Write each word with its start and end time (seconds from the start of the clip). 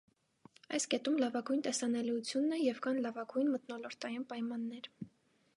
Այս 0.77 0.87
կետում 0.93 1.19
լավագույն 1.23 1.61
տեսանելիությունն 1.67 2.57
է 2.57 2.61
և 2.63 2.81
կան 2.87 3.05
լավագույն 3.05 3.55
մթնոլորտային 3.57 4.29
պայմաններ։ 4.33 4.95